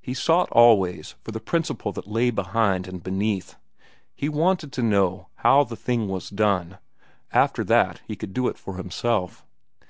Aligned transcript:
He 0.00 0.14
sought 0.14 0.48
always 0.50 1.14
for 1.20 1.30
the 1.30 1.40
principle 1.40 1.92
that 1.92 2.06
lay 2.08 2.30
behind 2.30 2.88
and 2.88 3.02
beneath. 3.02 3.56
He 4.14 4.26
wanted 4.30 4.72
to 4.72 4.82
know 4.82 5.28
how 5.34 5.62
the 5.62 5.76
thing 5.76 6.08
was 6.08 6.30
done; 6.30 6.78
after 7.32 7.62
that 7.64 8.00
he 8.06 8.16
could 8.16 8.32
do 8.32 8.48
it 8.48 8.56
for 8.56 8.78
himself. 8.78 9.44